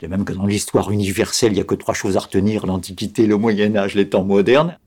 De 0.00 0.06
même 0.06 0.24
que 0.24 0.32
dans 0.32 0.46
l'histoire 0.46 0.90
universelle, 0.92 1.52
il 1.52 1.56
n'y 1.56 1.60
a 1.60 1.64
que 1.64 1.74
trois 1.74 1.94
choses 1.94 2.16
à 2.16 2.20
retenir, 2.20 2.66
l'Antiquité, 2.66 3.26
le 3.26 3.36
Moyen 3.36 3.74
Âge, 3.74 3.94
les 3.94 4.08
temps 4.08 4.24
modernes. 4.24 4.78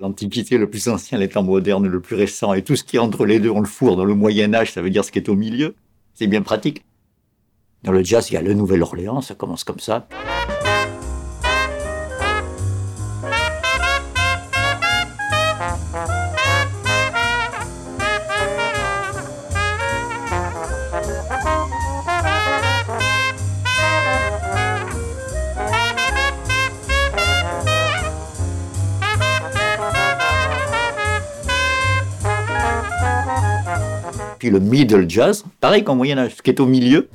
L'Antiquité, 0.00 0.58
le 0.58 0.68
plus 0.68 0.88
ancien, 0.88 1.18
les 1.18 1.28
temps 1.28 1.42
modernes, 1.42 1.86
le 1.86 2.00
plus 2.00 2.16
récent, 2.16 2.54
et 2.54 2.62
tout 2.62 2.74
ce 2.74 2.82
qui 2.82 2.96
est 2.96 3.00
entre 3.00 3.26
les 3.26 3.38
deux, 3.38 3.50
on 3.50 3.60
le 3.60 3.66
fourre 3.66 3.96
dans 3.96 4.04
le 4.04 4.14
Moyen 4.14 4.52
Âge, 4.54 4.72
ça 4.72 4.82
veut 4.82 4.90
dire 4.90 5.04
ce 5.04 5.12
qui 5.12 5.18
est 5.18 5.28
au 5.28 5.36
milieu. 5.36 5.76
C'est 6.14 6.26
bien 6.26 6.42
pratique. 6.42 6.84
Dans 7.84 7.92
le 7.92 8.02
jazz, 8.02 8.30
il 8.30 8.34
y 8.34 8.36
a 8.36 8.42
le 8.42 8.54
Nouvel-Orléans, 8.54 9.20
ça 9.20 9.34
commence 9.34 9.62
comme 9.62 9.78
ça. 9.78 10.08
Puis 34.40 34.48
le 34.48 34.58
middle 34.58 35.04
jazz, 35.06 35.44
pareil 35.60 35.84
qu'en 35.84 35.96
Moyen 35.96 36.16
Âge, 36.16 36.36
ce 36.36 36.42
qui 36.42 36.48
est 36.48 36.60
au 36.60 36.66
milieu. 36.66 37.10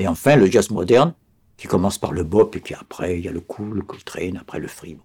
Et 0.00 0.08
enfin, 0.08 0.34
le 0.34 0.50
jazz 0.50 0.70
moderne, 0.70 1.14
qui 1.56 1.68
commence 1.68 1.98
par 1.98 2.10
le 2.10 2.24
bop, 2.24 2.56
et 2.56 2.58
puis 2.58 2.74
après, 2.74 3.16
il 3.16 3.24
y 3.24 3.28
a 3.28 3.30
le 3.30 3.38
cool, 3.38 3.76
le 3.76 3.82
Coltrane, 3.82 4.38
après 4.40 4.58
le 4.58 4.66
free. 4.66 4.96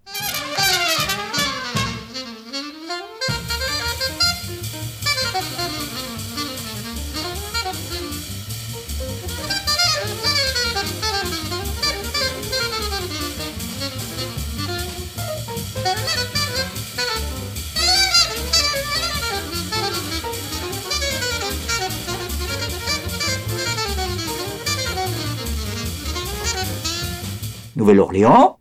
Nouvelle-Orléans, 27.86 28.58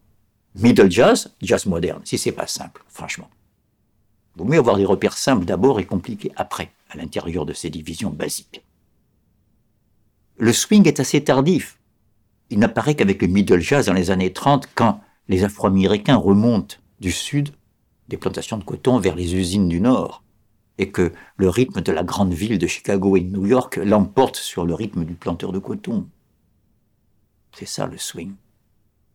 middle 0.55 0.91
jazz, 0.91 1.35
jazz 1.41 1.65
moderne, 1.65 2.03
si 2.05 2.19
c'est 2.19 2.31
pas 2.31 2.47
simple, 2.47 2.85
franchement. 2.89 3.31
Vaut 4.37 4.45
mieux 4.45 4.59
avoir 4.59 4.77
des 4.77 4.85
repères 4.85 5.17
simples 5.17 5.47
d'abord 5.47 5.81
et 5.81 5.87
compliqués 5.87 6.31
après, 6.37 6.73
à 6.91 6.99
l'intérieur 6.99 7.47
de 7.47 7.55
ces 7.55 7.71
divisions 7.71 8.11
basiques. 8.11 8.63
Le 10.37 10.53
swing 10.53 10.87
est 10.87 11.01
assez 11.01 11.25
tardif. 11.25 11.79
Il 12.51 12.59
n'apparaît 12.59 12.97
qu'avec 12.97 13.23
le 13.23 13.29
middle 13.29 13.61
jazz 13.61 13.87
dans 13.87 13.95
les 13.95 14.11
années 14.11 14.35
30 14.35 14.69
quand 14.75 15.01
les 15.29 15.43
Afro-Américains 15.43 16.17
remontent 16.17 16.77
du 17.01 17.11
sud 17.11 17.49
des 18.09 18.19
plantations 18.19 18.59
de 18.59 18.65
coton 18.65 18.99
vers 18.99 19.17
les 19.17 19.35
usines 19.35 19.71
du 19.71 19.81
nord 19.81 20.23
et 20.77 20.91
que 20.91 21.15
le 21.39 21.49
rythme 21.49 21.81
de 21.81 21.93
la 21.93 22.03
grande 22.03 22.35
ville 22.35 22.59
de 22.59 22.67
Chicago 22.67 23.17
et 23.17 23.23
de 23.23 23.35
New 23.35 23.47
York 23.47 23.81
l'emporte 23.83 24.37
sur 24.37 24.67
le 24.67 24.75
rythme 24.75 25.07
du 25.07 25.15
planteur 25.15 25.51
de 25.51 25.61
coton. 25.61 26.11
C'est 27.55 27.65
ça 27.65 27.87
le 27.87 27.97
swing 27.97 28.35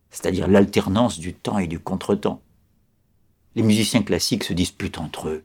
c'est-à-dire 0.10 0.48
l'alternance 0.48 1.20
du 1.20 1.34
temps 1.34 1.60
et 1.60 1.68
du 1.68 1.80
contretemps. 1.80 2.42
Les 3.56 3.64
musiciens 3.64 4.04
classiques 4.04 4.44
se 4.44 4.54
disputent 4.54 5.00
entre 5.00 5.30
eux. 5.30 5.44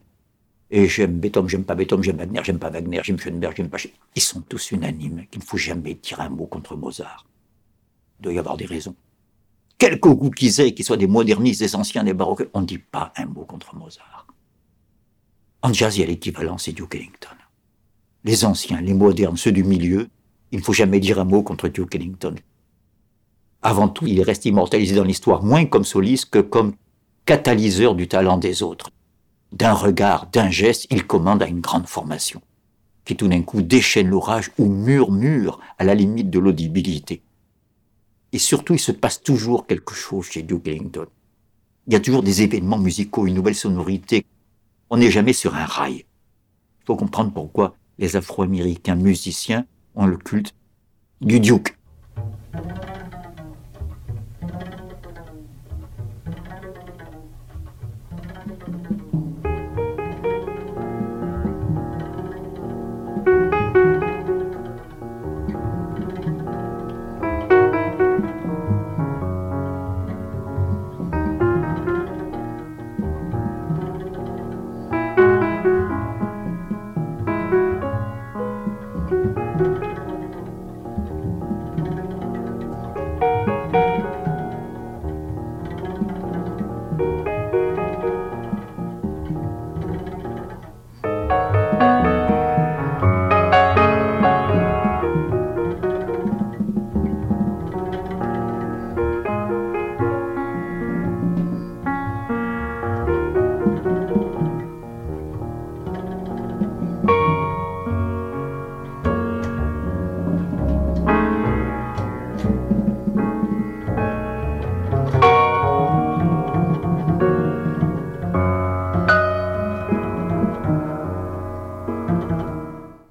Et 0.71 0.87
j'aime 0.87 1.19
Beethoven, 1.19 1.49
j'aime 1.49 1.63
pas 1.63 1.75
Beethoven, 1.75 2.03
j'aime 2.03 2.17
Wagner, 2.17 2.41
j'aime 2.43 2.59
pas 2.59 2.69
Wagner, 2.69 3.01
j'aime 3.03 3.19
Schoenberg, 3.19 3.53
j'aime 3.55 3.69
pas... 3.69 3.77
Ils 4.15 4.21
sont 4.21 4.41
tous 4.41 4.71
unanimes 4.71 5.25
qu'il 5.29 5.39
ne 5.41 5.45
faut 5.45 5.57
jamais 5.57 5.93
dire 5.93 6.19
un 6.19 6.29
mot 6.29 6.47
contre 6.47 6.75
Mozart. 6.75 7.25
Il 8.19 8.23
doit 8.23 8.33
y 8.33 8.39
avoir 8.39 8.57
des 8.57 8.65
raisons. 8.65 8.95
Quelque 9.77 10.09
goût 10.09 10.31
qu'ils 10.31 10.61
aient, 10.61 10.73
qu'ils 10.73 10.85
soient 10.85 10.97
des 10.97 11.07
modernistes, 11.07 11.59
des 11.59 11.75
anciens, 11.75 12.03
des 12.03 12.13
baroques, 12.13 12.47
on 12.53 12.61
ne 12.61 12.65
dit 12.65 12.79
pas 12.79 13.13
un 13.15 13.25
mot 13.25 13.45
contre 13.45 13.75
Mozart. 13.75 14.25
En 15.61 15.73
jazz, 15.73 15.97
il 15.97 16.01
y 16.01 16.03
a 16.03 16.07
l'équivalent, 16.07 16.57
c'est 16.57 16.71
Duke 16.71 16.95
Ellington. 16.95 17.35
Les 18.23 18.45
anciens, 18.45 18.81
les 18.81 18.93
modernes, 18.93 19.37
ceux 19.37 19.51
du 19.51 19.63
milieu, 19.63 20.09
il 20.51 20.59
ne 20.59 20.63
faut 20.63 20.73
jamais 20.73 20.99
dire 20.99 21.19
un 21.19 21.25
mot 21.25 21.43
contre 21.43 21.67
Duke 21.67 21.93
Ellington 21.93 22.35
avant 23.65 23.87
tout, 23.87 24.05
il 24.05 24.21
reste 24.21 24.45
immortalisé 24.45 24.95
dans 24.95 25.03
l'histoire, 25.03 25.41
moins 25.41 25.65
comme 25.65 25.85
soliste 25.85 26.29
que 26.29 26.37
comme 26.37 26.75
catalyseur 27.25 27.95
du 27.95 28.07
talent 28.07 28.37
des 28.37 28.61
autres. 28.61 28.91
D'un 29.51 29.73
regard, 29.73 30.27
d'un 30.27 30.51
geste, 30.51 30.85
il 30.91 31.07
commande 31.07 31.41
à 31.41 31.47
une 31.47 31.61
grande 31.61 31.87
formation, 31.87 32.41
qui 33.05 33.15
tout 33.15 33.27
d'un 33.27 33.41
coup 33.41 33.63
déchaîne 33.63 34.07
l'orage 34.07 34.51
ou 34.59 34.69
murmure 34.69 35.59
à 35.79 35.83
la 35.83 35.95
limite 35.95 36.29
de 36.29 36.37
l'audibilité. 36.37 37.23
Et 38.33 38.37
surtout, 38.37 38.73
il 38.73 38.79
se 38.79 38.91
passe 38.91 39.23
toujours 39.23 39.65
quelque 39.65 39.95
chose 39.95 40.27
chez 40.27 40.43
Duke 40.43 40.67
Ellington. 40.67 41.07
Il 41.87 41.93
y 41.93 41.95
a 41.95 41.99
toujours 41.99 42.21
des 42.21 42.43
événements 42.43 42.77
musicaux, 42.77 43.25
une 43.25 43.33
nouvelle 43.33 43.55
sonorité. 43.55 44.27
On 44.91 44.97
n'est 44.97 45.09
jamais 45.09 45.33
sur 45.33 45.55
un 45.55 45.65
rail. 45.65 46.05
Il 46.81 46.85
faut 46.85 46.95
comprendre 46.95 47.33
pourquoi 47.33 47.75
les 47.97 48.15
Afro-Américains 48.15 48.95
musiciens 48.95 49.65
ont 49.95 50.05
le 50.05 50.17
culte 50.17 50.53
du 51.19 51.39
Duke. 51.39 51.75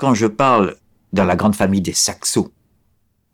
Quand 0.04 0.12
je 0.12 0.26
parle 0.26 0.76
dans 1.14 1.24
la 1.24 1.34
grande 1.34 1.54
famille 1.54 1.80
des 1.80 1.94
saxos, 1.94 2.50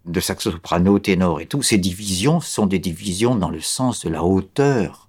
de 0.04 0.20
saxo 0.20 0.52
soprano, 0.52 1.00
ténor 1.00 1.40
et 1.40 1.46
tout, 1.46 1.62
ces 1.62 1.78
divisions 1.78 2.38
sont 2.38 2.66
des 2.66 2.78
divisions 2.78 3.34
dans 3.34 3.50
le 3.50 3.58
sens 3.58 4.04
de 4.04 4.08
la 4.08 4.22
hauteur 4.22 5.08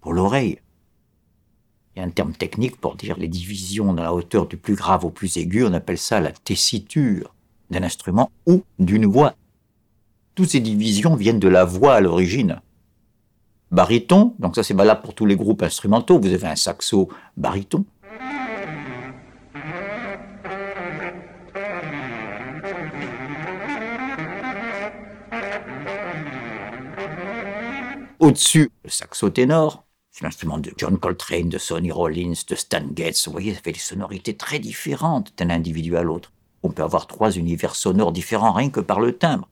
pour 0.00 0.12
l'oreille. 0.12 0.58
Il 1.94 2.00
y 2.00 2.02
a 2.02 2.04
un 2.04 2.10
terme 2.10 2.32
technique 2.32 2.80
pour 2.80 2.96
dire 2.96 3.16
les 3.16 3.28
divisions 3.28 3.92
dans 3.94 4.02
la 4.02 4.12
hauteur 4.12 4.48
du 4.48 4.56
plus 4.56 4.74
grave 4.74 5.04
au 5.04 5.10
plus 5.10 5.36
aigu, 5.36 5.64
on 5.64 5.72
appelle 5.72 5.98
ça 5.98 6.18
la 6.18 6.32
tessiture 6.32 7.32
d'un 7.70 7.84
instrument 7.84 8.32
ou 8.48 8.64
d'une 8.80 9.06
voix. 9.06 9.36
Toutes 10.34 10.50
ces 10.50 10.58
divisions 10.58 11.14
viennent 11.14 11.38
de 11.38 11.46
la 11.46 11.64
voix 11.64 11.94
à 11.94 12.00
l'origine. 12.00 12.60
Baryton, 13.70 14.34
donc 14.40 14.56
ça 14.56 14.64
c'est 14.64 14.74
valable 14.74 15.02
pour 15.02 15.14
tous 15.14 15.26
les 15.26 15.36
groupes 15.36 15.62
instrumentaux, 15.62 16.18
vous 16.18 16.32
avez 16.32 16.48
un 16.48 16.56
saxo 16.56 17.08
baryton, 17.36 17.84
Au-dessus, 28.20 28.72
le 28.82 28.90
saxo 28.90 29.30
ténor, 29.30 29.84
c'est 30.10 30.24
l'instrument 30.24 30.58
de 30.58 30.72
John 30.76 30.98
Coltrane, 30.98 31.48
de 31.48 31.58
Sonny 31.58 31.92
Rollins, 31.92 32.32
de 32.48 32.54
Stan 32.56 32.82
Getz. 32.96 33.26
Vous 33.26 33.32
voyez, 33.32 33.54
ça 33.54 33.60
fait 33.60 33.70
des 33.70 33.78
sonorités 33.78 34.36
très 34.36 34.58
différentes 34.58 35.32
d'un 35.38 35.50
individu 35.50 35.96
à 35.96 36.02
l'autre. 36.02 36.32
On 36.64 36.70
peut 36.70 36.82
avoir 36.82 37.06
trois 37.06 37.30
univers 37.30 37.76
sonores 37.76 38.10
différents 38.10 38.52
rien 38.52 38.70
que 38.70 38.80
par 38.80 38.98
le 38.98 39.16
timbre. 39.16 39.48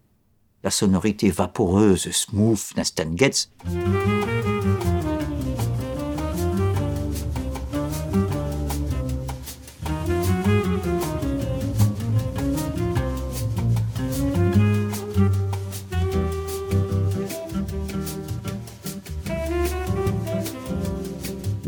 la 0.65 0.73
sonorité 0.73 1.31
vaporeuse, 1.31 2.11
smooth 2.11 2.75
d'un 2.75 2.83
Stan 2.83 3.17
Getz. 3.17 3.53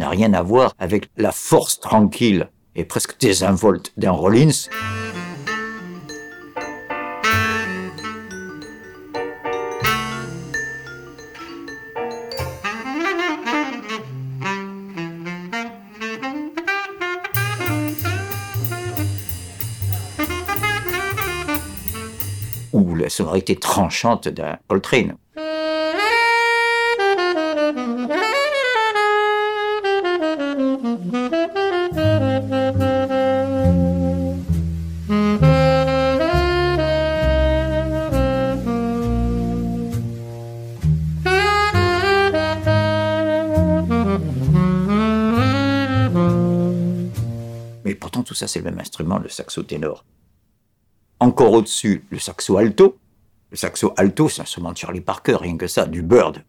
Rien 0.09 0.33
à 0.35 0.43
voir 0.43 0.73
avec 0.79 1.11
la 1.17 1.33
force 1.33 1.81
tranquille 1.81 2.49
et 2.75 2.85
presque 2.85 3.19
désinvolte 3.19 3.93
d'un 3.97 4.13
Rollins. 4.13 4.69
ou 22.73 22.95
la 22.95 23.09
sonorité 23.09 23.57
tranchante 23.57 24.29
d'un 24.29 24.59
Coltrane. 24.69 25.17
Tout 48.29 48.35
ça, 48.35 48.47
c'est 48.47 48.59
le 48.59 48.67
même 48.67 48.79
instrument, 48.79 49.19
le 49.19 49.31
saxo 49.31 49.63
ténor. 49.63 50.05
Encore 51.19 51.53
au-dessus, 51.53 52.05
le 52.11 52.19
saxo 52.19 52.59
alto. 52.59 52.99
Le 53.51 53.57
saxo 53.57 53.95
alto, 53.97 54.29
c'est 54.29 54.41
un 54.41 54.45
instrument 54.45 54.73
de 54.73 54.77
Charlie 54.77 55.01
Parker, 55.01 55.39
rien 55.41 55.57
que 55.57 55.67
ça, 55.67 55.87
du 55.87 56.03
Bird. 56.03 56.45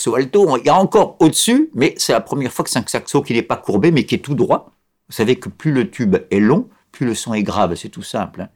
Saxo 0.00 0.56
il 0.56 0.66
y 0.66 0.68
a 0.68 0.74
encore 0.74 1.16
au-dessus, 1.20 1.70
mais 1.74 1.94
c'est 1.98 2.12
la 2.12 2.20
première 2.20 2.52
fois 2.52 2.64
que 2.64 2.70
c'est 2.70 2.78
un 2.78 2.84
saxo 2.86 3.22
qui 3.22 3.34
n'est 3.34 3.42
pas 3.42 3.56
courbé, 3.56 3.90
mais 3.90 4.04
qui 4.04 4.14
est 4.14 4.18
tout 4.18 4.34
droit. 4.34 4.72
Vous 5.08 5.14
savez 5.14 5.36
que 5.36 5.48
plus 5.48 5.72
le 5.72 5.90
tube 5.90 6.16
est 6.30 6.40
long, 6.40 6.68
plus 6.92 7.06
le 7.06 7.14
son 7.14 7.34
est 7.34 7.42
grave, 7.42 7.74
c'est 7.74 7.88
tout 7.88 8.02
simple. 8.02 8.42
hein. 8.42 8.48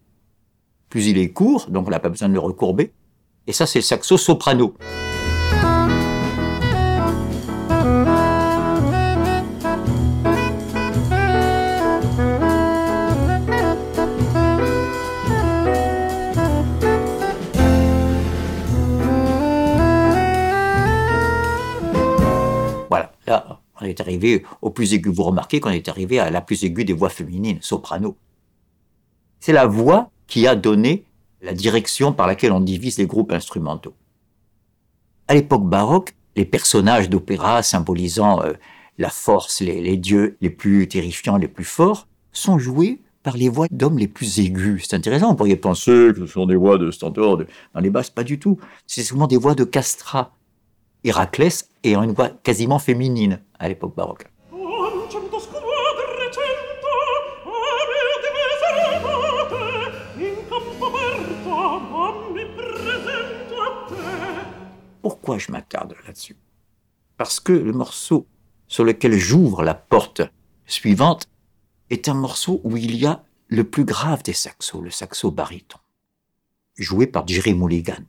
Plus 0.89 1.07
il 1.07 1.19
est 1.19 1.31
court, 1.33 1.67
donc 1.71 1.87
on 1.87 1.91
n'a 1.91 2.01
pas 2.01 2.09
besoin 2.09 2.29
de 2.29 2.35
le 2.35 2.41
recourber. 2.41 2.93
Et 3.47 3.53
ça, 3.53 3.67
c'est 3.67 3.81
le 3.81 3.85
saxo 3.85 4.17
soprano. 4.17 4.75
Est 23.95 24.01
arrivé 24.01 24.45
au 24.63 24.71
plus 24.71 24.95
aigu. 24.95 25.11
Vous 25.11 25.23
remarquez 25.23 25.61
qu'on 25.61 25.71
est 25.71 25.89
arrivé 25.89 26.19
à 26.19 26.31
la 26.31 26.41
plus 26.41 26.65
aiguë 26.65 26.85
des 26.85 26.93
voix 26.93 27.09
féminines, 27.09 27.59
soprano. 27.61 28.17
C'est 29.41 29.53
la 29.53 29.67
voix 29.67 30.11
qui 30.27 30.47
a 30.47 30.57
donné 30.57 31.05
la 31.43 31.53
direction 31.53 32.13
par 32.13 32.27
laquelle 32.27 32.53
on 32.53 32.61
divise 32.61 32.99
les 32.99 33.07
groupes 33.07 33.33
instrumentaux. 33.33 33.95
À 35.29 35.35
l'époque 35.35 35.65
baroque, 35.65 36.15
les 36.37 36.45
personnages 36.45 37.09
d'opéra 37.09 37.63
symbolisant 37.63 38.43
euh, 38.43 38.55
la 38.99 39.11
force, 39.11 39.61
les, 39.61 39.97
dieux 39.97 40.37
les 40.41 40.51
plus 40.51 40.89
terrifiants, 40.89 41.37
les 41.37 41.49
plus 41.49 41.65
forts, 41.65 42.09
sont 42.33 42.59
joués 42.59 43.01
par 43.23 43.37
les 43.37 43.49
voix 43.49 43.67
d'hommes 43.71 43.99
les 43.99 44.09
plus 44.09 44.39
aigus. 44.39 44.87
C'est 44.89 44.97
intéressant, 44.97 45.31
on 45.31 45.35
pourrait 45.35 45.57
penser 45.57 46.11
que 46.15 46.21
ce 46.21 46.27
sont 46.27 46.47
des 46.47 46.57
voix 46.57 46.79
de 46.79 46.91
stentor 46.91 47.39
dans 47.75 47.81
les 47.81 47.91
basses, 47.91 48.11
pas 48.11 48.25
du 48.25 48.39
tout. 48.39 48.59
C'est 48.87 49.03
souvent 49.03 49.27
des 49.27 49.37
voix 49.37 49.55
de 49.55 49.65
castrat. 49.65 50.33
Héraclès 51.05 51.69
ayant 51.85 52.03
une 52.03 52.13
voix 52.13 52.31
quasiment 52.31 52.79
féminine 52.79 53.43
à 53.59 53.69
l'époque 53.69 53.95
baroque. 53.95 54.27
Pourquoi 65.03 65.37
je 65.37 65.53
m'attarde 65.53 65.95
là-dessus? 66.07 66.37
Parce 67.19 67.39
que 67.39 67.53
le 67.53 67.73
morceau 67.73 68.27
sur 68.67 68.85
lequel 68.85 69.13
j'ouvre 69.19 69.63
la 69.63 69.75
porte 69.75 70.23
suivante 70.65 71.29
est 71.91 72.09
un 72.09 72.15
morceau 72.15 72.63
où 72.65 72.79
il 72.79 72.97
y 72.97 73.05
a 73.05 73.23
le 73.49 73.65
plus 73.65 73.85
grave 73.85 74.23
des 74.23 74.33
saxos, 74.33 74.81
le 74.81 74.91
saxo 74.91 75.31
baryton, 75.31 75.79
joué 76.77 77.07
par 77.07 77.29
Jerry 77.29 77.53
Mulligan, 77.53 78.03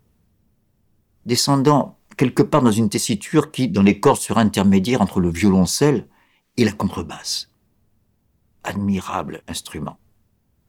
descendant 1.25 1.97
quelque 2.17 2.43
part 2.43 2.61
dans 2.61 2.71
une 2.71 2.89
tessiture 2.89 3.51
qui, 3.51 3.67
dans 3.67 3.83
les 3.83 3.99
cordes 3.99 4.19
surintermédiaires 4.19 5.01
entre 5.01 5.19
le 5.19 5.29
violoncelle 5.29 6.07
et 6.57 6.65
la 6.65 6.71
contrebasse. 6.71 7.49
Admirable 8.63 9.41
instrument, 9.47 9.97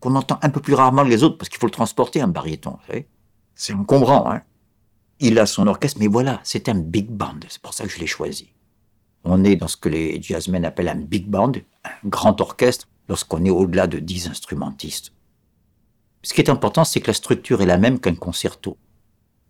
qu'on 0.01 0.17
entend 0.17 0.39
un 0.43 0.51
peu 0.51 0.61
plus 0.61 0.75
rarement 0.75 1.05
que 1.05 1.09
les 1.09 1.23
autres 1.23 1.39
parce 1.39 1.49
qu'il 1.49 1.59
faut 1.59 1.67
le 1.67 1.73
transporter 1.73 2.21
un 2.21 2.29
baryton, 2.29 2.73
vous 2.73 2.87
savez. 2.87 3.09
C'est 3.55 3.73
encombrant, 3.73 4.31
hein 4.31 4.43
il 5.21 5.39
a 5.39 5.47
son 5.47 5.67
orchestre, 5.67 5.99
mais 6.01 6.09
voilà, 6.09 6.41
c'est 6.45 6.69
un 6.69 6.75
big 6.75 7.09
band. 7.09 7.41
C'est 7.49 7.63
pour 7.63 7.75
ça 7.75 7.85
que 7.85 7.91
je 7.91 7.99
l'ai 7.99 8.07
choisi. 8.07 8.53
On 9.25 9.45
est 9.45 9.57
dans 9.57 9.69
ce 9.69 9.77
que 9.77 9.89
les 9.89 10.21
jazzmen 10.23 10.65
appellent 10.65 10.89
un 10.89 10.97
big 10.97 11.27
band, 11.27 11.53
un 11.85 12.09
grand 12.09 12.41
orchestre, 12.41 12.87
lorsqu'on 13.09 13.45
est 13.45 13.51
au-delà 13.51 13.87
de 13.87 13.99
10 13.99 14.29
instrumentistes. 14.29 15.13
Ce 16.23 16.35
qui 16.35 16.41
est 16.41 16.51
important, 16.51 16.85
c'est 16.85 17.01
que 17.01 17.07
la 17.07 17.15
structure 17.15 17.63
est 17.63 17.67
la 17.67 17.79
même 17.79 17.99
qu'un 17.99 18.15
concerto. 18.15 18.77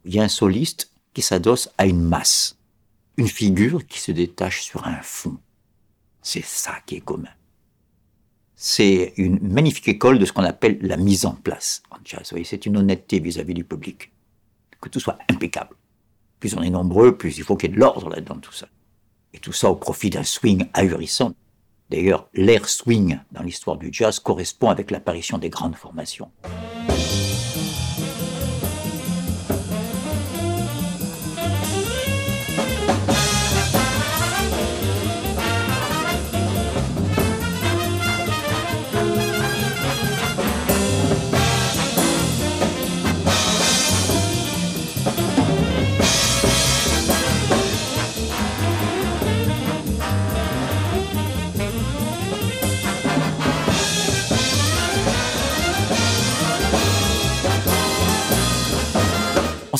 Il 0.04 0.14
y 0.14 0.20
a 0.20 0.22
un 0.22 0.28
soliste 0.28 0.92
qui 1.16 1.22
s'adosse 1.22 1.70
à 1.78 1.86
une 1.86 2.02
masse, 2.02 2.58
une 3.16 3.26
figure 3.26 3.86
qui 3.86 4.00
se 4.00 4.12
détache 4.12 4.60
sur 4.60 4.86
un 4.86 5.00
fond. 5.00 5.38
C'est 6.20 6.44
ça 6.44 6.74
qui 6.84 6.96
est 6.96 7.00
commun. 7.00 7.30
C'est 8.54 9.14
une 9.16 9.38
magnifique 9.40 9.88
école 9.88 10.18
de 10.18 10.26
ce 10.26 10.32
qu'on 10.34 10.44
appelle 10.44 10.76
la 10.82 10.98
mise 10.98 11.24
en 11.24 11.32
place 11.32 11.82
en 11.90 11.96
jazz. 12.04 12.34
C'est 12.44 12.66
une 12.66 12.76
honnêteté 12.76 13.18
vis-à-vis 13.18 13.54
du 13.54 13.64
public 13.64 14.12
que 14.78 14.90
tout 14.90 15.00
soit 15.00 15.16
impeccable. 15.30 15.74
Plus 16.38 16.54
on 16.54 16.60
est 16.60 16.68
nombreux, 16.68 17.16
plus 17.16 17.38
il 17.38 17.44
faut 17.44 17.56
qu'il 17.56 17.70
y 17.70 17.72
ait 17.72 17.76
de 17.76 17.80
l'ordre 17.80 18.10
là-dedans, 18.10 18.36
tout 18.36 18.52
ça. 18.52 18.68
Et 19.32 19.38
tout 19.38 19.54
ça 19.54 19.70
au 19.70 19.76
profit 19.76 20.10
d'un 20.10 20.22
swing 20.22 20.66
ahurissant. 20.74 21.32
D'ailleurs, 21.88 22.28
l'ère 22.34 22.68
swing 22.68 23.20
dans 23.32 23.42
l'histoire 23.42 23.78
du 23.78 23.88
jazz 23.90 24.18
correspond 24.18 24.68
avec 24.68 24.90
l'apparition 24.90 25.38
des 25.38 25.48
grandes 25.48 25.76
formations. 25.76 26.30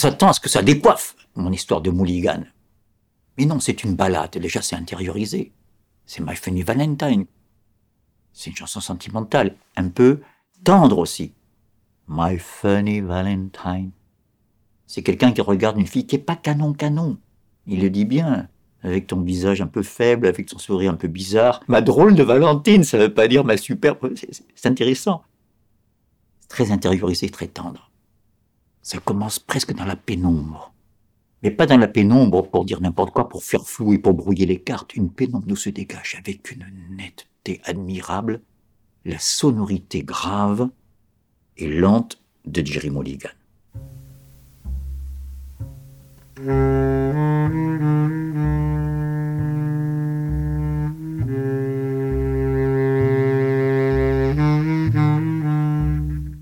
S'attend 0.07 0.29
à 0.29 0.33
ce 0.33 0.41
que 0.41 0.49
ça 0.49 0.63
décoiffe, 0.63 1.17
mon 1.35 1.51
histoire 1.51 1.81
de 1.81 1.91
Mulligan. 1.91 2.45
Mais 3.37 3.45
non, 3.45 3.59
c'est 3.59 3.83
une 3.83 3.97
balade, 3.97 4.39
déjà 4.39 4.63
c'est 4.63 4.77
intériorisé. 4.77 5.53
C'est 6.07 6.25
My 6.25 6.37
Funny 6.37 6.63
Valentine. 6.63 7.27
C'est 8.33 8.51
une 8.51 8.57
chanson 8.57 8.81
sentimentale, 8.81 9.57
un 9.75 9.89
peu 9.89 10.21
tendre 10.63 10.99
aussi. 10.99 11.33
My 12.07 12.39
Funny 12.39 13.01
Valentine. 13.01 13.91
C'est 14.87 15.03
quelqu'un 15.03 15.33
qui 15.33 15.41
regarde 15.41 15.77
une 15.77 15.89
fille 15.89 16.07
qui 16.07 16.15
est 16.15 16.21
pas 16.21 16.37
canon 16.37 16.73
canon. 16.73 17.19
Il 17.67 17.81
le 17.81 17.91
dit 17.91 18.05
bien, 18.05 18.49
avec 18.85 19.09
ton 19.09 19.21
visage 19.21 19.61
un 19.61 19.67
peu 19.67 19.83
faible, 19.83 20.29
avec 20.29 20.47
ton 20.47 20.59
sourire 20.59 20.93
un 20.93 20.97
peu 20.97 21.09
bizarre. 21.09 21.65
Ma 21.67 21.81
drôle 21.81 22.15
de 22.15 22.23
Valentine, 22.23 22.85
ça 22.85 22.97
veut 22.97 23.13
pas 23.13 23.27
dire 23.27 23.45
ma 23.45 23.57
superbe. 23.57 24.15
C'est 24.55 24.69
intéressant. 24.69 25.25
Très 26.49 26.71
intériorisé, 26.71 27.29
très 27.29 27.49
tendre. 27.49 27.91
Ça 28.87 28.99
commence 28.99 29.41
presque 29.41 29.75
dans 29.75 29.85
la 29.85 29.97
pénombre. 29.97 30.73
Mais 31.43 31.51
pas 31.51 31.67
dans 31.67 31.77
la 31.77 31.89
pénombre 31.89 32.49
pour 32.49 32.65
dire 32.65 32.81
n'importe 32.81 33.13
quoi, 33.13 33.29
pour 33.29 33.43
faire 33.43 33.67
flou 33.67 33.93
et 33.93 33.99
pour 33.99 34.15
brouiller 34.15 34.47
les 34.47 34.61
cartes. 34.61 34.95
Une 34.95 35.11
pénombre 35.11 35.49
nous 35.49 35.57
se 35.57 35.71
dégage 35.71 36.15
avec 36.17 36.53
une 36.53 36.65
netteté 36.91 37.61
admirable, 37.65 38.43
la 39.05 39.19
sonorité 39.19 40.05
grave 40.05 40.69
et 41.57 41.67
lente 41.67 42.23
de 42.45 42.65
Jerry 42.65 42.91
Mulligan. 42.91 43.31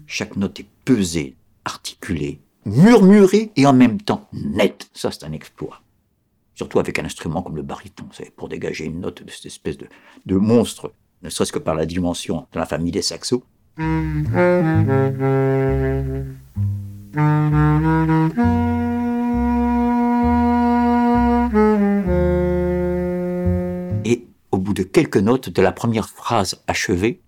Chaque 0.07 0.37
note 0.37 0.61
est 0.61 0.69
pesée, 0.85 1.37
articulée, 1.65 2.41
murmurée 2.65 3.51
et 3.57 3.67
en 3.67 3.73
même 3.73 4.01
temps 4.01 4.29
nette. 4.33 4.89
Ça, 4.93 5.11
c'est 5.11 5.25
un 5.25 5.33
exploit. 5.33 5.81
Surtout 6.55 6.79
avec 6.79 6.99
un 6.99 7.05
instrument 7.05 7.43
comme 7.43 7.57
le 7.57 7.63
baryton, 7.63 8.07
pour 8.37 8.49
dégager 8.49 8.85
une 8.85 9.01
note 9.01 9.23
de 9.23 9.31
cette 9.31 9.47
espèce 9.47 9.77
de, 9.77 9.87
de 10.27 10.37
monstre, 10.37 10.93
ne 11.23 11.31
serait-ce 11.31 11.53
que 11.53 11.59
par 11.59 11.75
la 11.75 11.87
dimension 11.87 12.47
de 12.53 12.59
la 12.59 12.67
famille 12.67 12.93
des 12.93 13.03
saxos. 13.03 13.43
Et 24.05 24.27
au 24.53 24.59
bout 24.59 24.75
de 24.75 24.83
quelques 24.85 25.17
notes 25.17 25.49
de 25.49 25.63
la 25.63 25.73
première 25.73 26.09
phrase 26.09 26.63
achevée, 26.69 27.21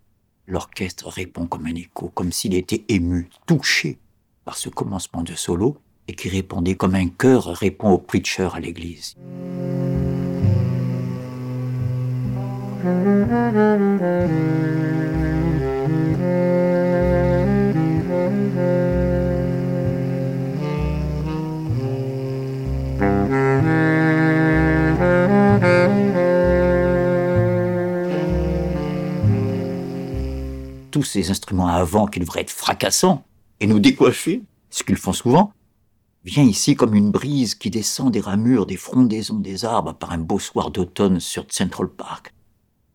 L'orchestre 0.48 1.08
répond 1.08 1.46
comme 1.46 1.66
un 1.66 1.74
écho, 1.74 2.08
comme 2.14 2.30
s'il 2.30 2.54
était 2.54 2.84
ému, 2.88 3.28
touché 3.46 3.98
par 4.46 4.56
ce 4.56 4.68
commencement 4.68 5.24
de 5.24 5.34
solo, 5.34 5.76
et 6.08 6.14
qui 6.14 6.28
répondait 6.28 6.76
comme 6.76 6.94
un 6.94 7.08
chœur 7.08 7.46
répond 7.46 7.90
au 7.90 7.98
preacher 7.98 8.48
à 8.54 8.60
l'église. 8.60 9.16
tous 30.92 31.02
ces 31.02 31.30
instruments 31.30 31.66
à 31.66 31.84
vent 31.84 32.06
qui 32.06 32.20
devraient 32.20 32.40
être 32.40 32.50
fracassants 32.50 33.25
et 33.60 33.66
nous 33.66 33.78
décoiffer, 33.78 34.42
ce 34.70 34.82
qu'ils 34.82 34.96
font 34.96 35.12
souvent, 35.12 35.52
vient 36.24 36.44
ici 36.44 36.74
comme 36.74 36.94
une 36.94 37.10
brise 37.10 37.54
qui 37.54 37.70
descend 37.70 38.12
des 38.12 38.20
ramures, 38.20 38.66
des 38.66 38.76
frondaisons 38.76 39.38
des 39.38 39.64
arbres 39.64 39.94
par 39.94 40.12
un 40.12 40.18
beau 40.18 40.38
soir 40.38 40.70
d'automne 40.70 41.20
sur 41.20 41.46
Central 41.48 41.88
Park. 41.88 42.34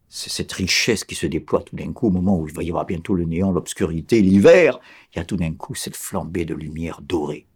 C'est 0.09 0.29
cette 0.29 0.51
richesse 0.51 1.05
qui 1.05 1.15
se 1.15 1.25
déploie 1.25 1.63
tout 1.63 1.77
d'un 1.77 1.93
coup 1.93 2.07
au 2.07 2.11
moment 2.11 2.37
où 2.37 2.45
il 2.45 2.53
va 2.53 2.63
y 2.63 2.69
avoir 2.69 2.85
bientôt 2.85 3.15
le 3.15 3.23
néant, 3.23 3.53
l'obscurité, 3.53 4.21
l'hiver. 4.21 4.79
Il 5.13 5.19
y 5.19 5.21
a 5.21 5.25
tout 5.25 5.37
d'un 5.37 5.53
coup 5.53 5.73
cette 5.73 5.95
flambée 5.95 6.43
de 6.43 6.53
lumière 6.53 6.99
dorée. 7.01 7.47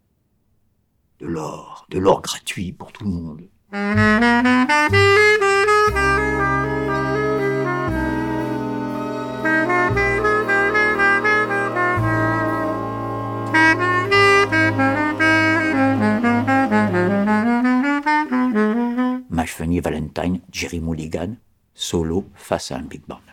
De 1.19 1.27
l'or, 1.27 1.85
de 1.89 1.99
l'or 1.99 2.21
gratuit 2.21 2.71
pour 2.71 2.93
tout 2.93 3.03
le 3.03 3.09
monde. 3.09 3.49
Valentine, 19.81 20.41
Jerry 20.51 20.79
Mulligan, 20.79 21.35
solo 21.73 22.25
face 22.35 22.71
à 22.71 22.77
un 22.77 22.83
big 22.83 23.01
band. 23.07 23.24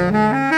Mm-hmm. 0.00 0.49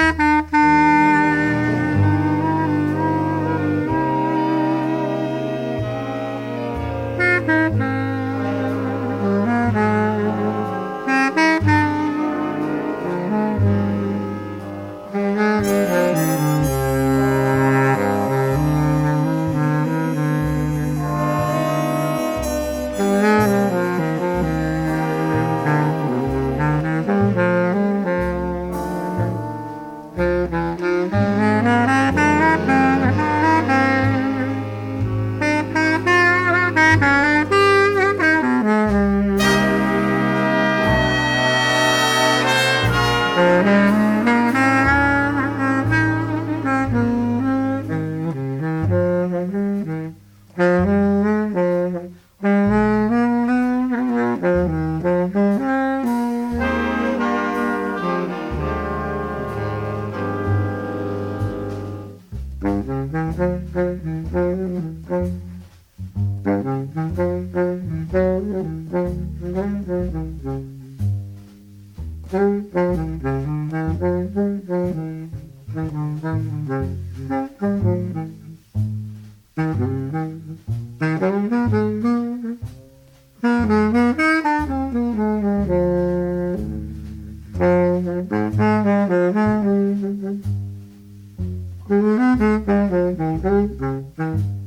Mm-hmm. 93.82 94.61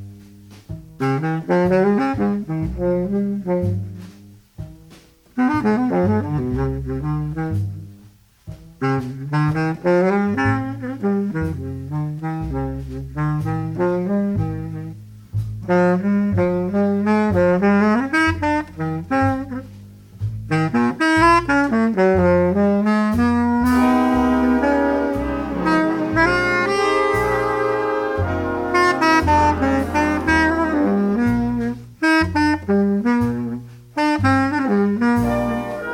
Mm-hmm. 0.98 1.36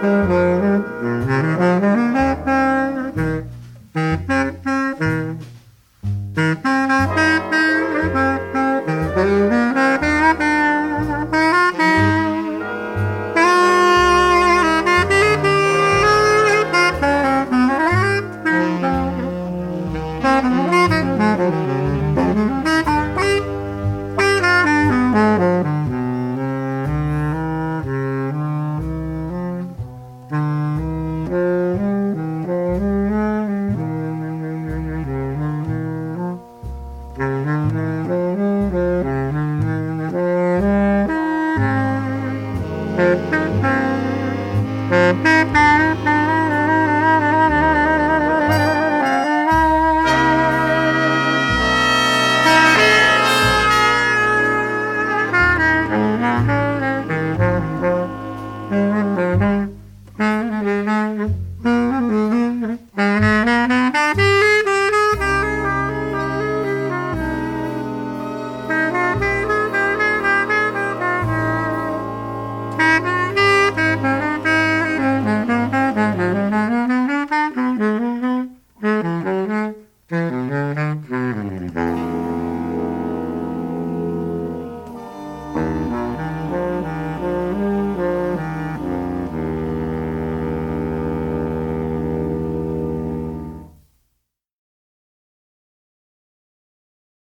Thank 0.02 0.32
you. 2.16 2.31